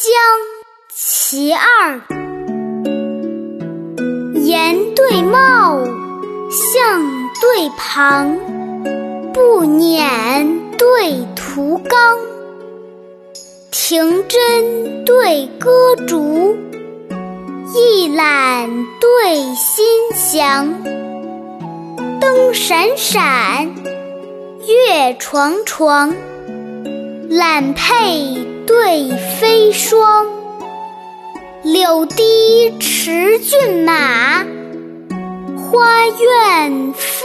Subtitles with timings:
[0.00, 0.10] 江
[0.88, 2.00] 其二，
[4.34, 5.84] 言对貌，
[6.50, 7.02] 相
[7.38, 8.34] 对旁，
[9.34, 12.18] 不辇对图冈，
[13.70, 16.56] 庭针对歌烛，
[17.74, 18.70] 一览
[19.02, 20.82] 对心详。
[22.18, 23.68] 灯闪闪，
[24.66, 26.16] 月幢幢，
[27.28, 29.10] 懒佩对
[29.40, 30.28] 飞霜。
[31.64, 34.44] 柳堤驰骏马，
[35.56, 37.20] 花苑废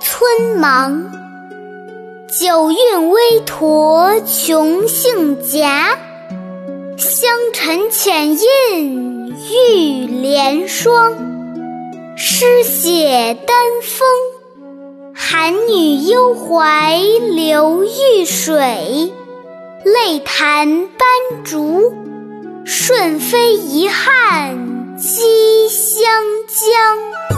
[0.00, 1.08] 村忙。
[2.40, 5.96] 九韵微驼穷姓夹，
[6.96, 11.14] 香尘浅印玉莲霜。
[12.16, 14.08] 诗写丹枫。
[15.14, 16.98] 寒女幽怀
[17.36, 19.12] 流玉水，
[19.84, 21.94] 泪弹斑竹，
[22.64, 26.10] 顺飞遗憾寄湘
[26.48, 27.37] 江。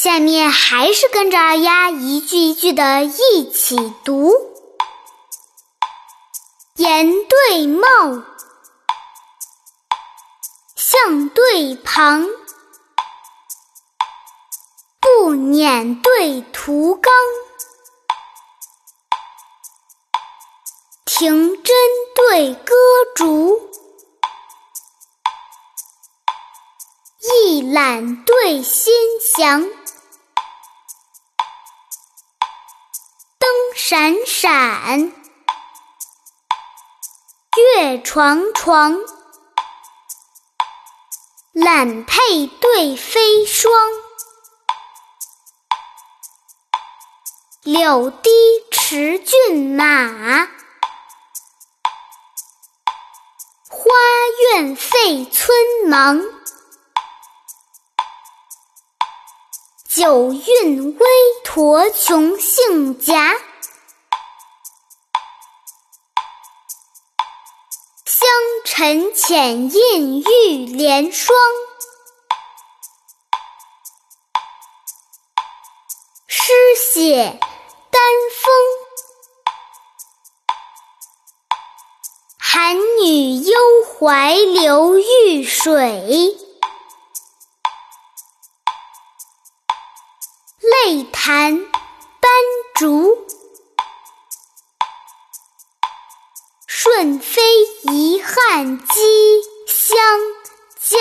[0.00, 4.32] 下面还是跟着二丫一句一句的一起读：
[6.76, 7.82] 言对貌，
[10.76, 12.28] 象对旁，
[15.00, 17.12] 不辇对图冈，
[21.04, 21.74] 庭针
[22.14, 22.72] 对歌
[23.16, 23.68] 竹，
[27.42, 29.68] 一览对心详。
[33.90, 35.14] 闪闪，
[37.56, 38.98] 月幢幢，
[41.52, 43.72] 揽佩对飞霜。
[47.62, 48.30] 柳堤
[48.70, 49.86] 驰骏马，
[53.70, 53.90] 花
[54.52, 56.20] 苑废村忙。
[59.88, 61.06] 九韵微
[61.42, 63.34] 驼穷姓夹。
[68.78, 71.36] 沉浅映玉莲霜，
[76.28, 77.40] 诗写
[77.90, 78.00] 丹
[78.30, 78.52] 枫。
[82.38, 86.38] 韩女幽怀流玉水，
[90.60, 92.30] 泪弹斑
[92.76, 93.26] 竹。
[96.90, 97.42] 顺飞
[97.92, 99.98] 遗憾寄湘
[100.80, 100.98] 江。